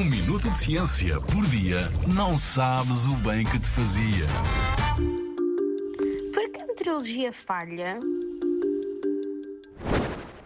[0.00, 4.26] Um minuto de ciência por dia não sabes o bem que te fazia.
[6.32, 8.00] Por que a meteorologia falha?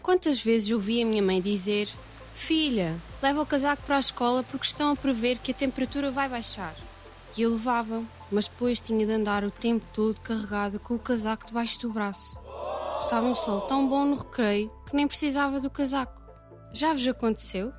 [0.02, 1.88] Quantas vezes ouvi a minha mãe dizer:
[2.34, 6.28] Filha, leva o casaco para a escola porque estão a prever que a temperatura vai
[6.28, 6.74] baixar.
[7.36, 8.02] E eu levava,
[8.32, 12.40] mas depois tinha de andar o tempo todo carregada com o casaco debaixo do braço.
[12.98, 16.20] Estava um sol tão bom no recreio que nem precisava do casaco.
[16.72, 17.72] Já vos aconteceu?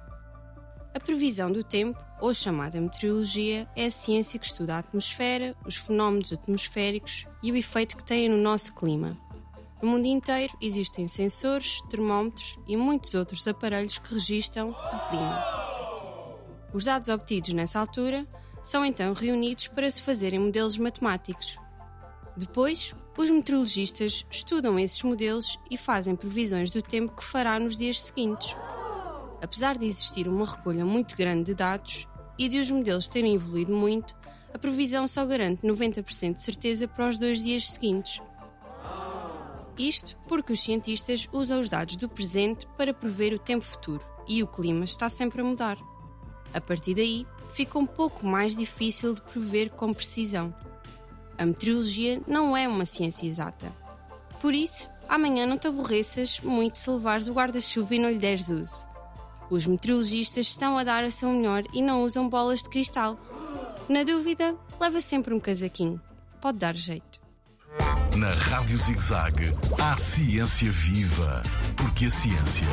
[0.95, 5.75] A previsão do tempo, ou chamada meteorologia, é a ciência que estuda a atmosfera, os
[5.75, 9.17] fenómenos atmosféricos e o efeito que têm no nosso clima.
[9.81, 15.45] No mundo inteiro existem sensores, termómetros e muitos outros aparelhos que registram o clima.
[16.73, 18.25] Os dados obtidos nessa altura
[18.63, 21.57] são então reunidos para se fazerem modelos matemáticos.
[22.37, 27.99] Depois, os meteorologistas estudam esses modelos e fazem previsões do tempo que fará nos dias
[27.99, 28.55] seguintes.
[29.45, 33.71] Apesar de existir uma recolha muito grande de dados e de os modelos terem evoluído
[33.75, 34.15] muito,
[34.51, 38.23] a previsão só garante 90% de certeza para os dois dias seguintes.
[39.77, 44.41] Isto porque os cientistas usam os dados do presente para prever o tempo futuro e
[44.41, 45.77] o clima está sempre a mudar.
[46.51, 50.55] A partir daí, fica um pouco mais difícil de prever com precisão.
[51.37, 53.71] A meteorologia não é uma ciência exata.
[54.41, 58.49] Por isso, amanhã não te aborreças muito se levares o guarda-chuva e não lhe deres
[58.49, 58.94] uso.
[59.49, 63.19] Os meteorologistas estão a dar a seu melhor e não usam bolas de cristal.
[63.87, 66.01] Na dúvida, leva sempre um casaquinho.
[66.41, 67.19] Pode dar jeito.
[68.17, 71.43] Na Rádio ZigZag, há ciência viva,
[71.75, 72.65] porque a ciência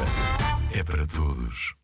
[0.72, 1.81] é para todos.